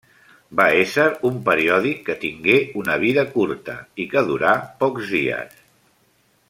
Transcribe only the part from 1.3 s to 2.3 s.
periòdic que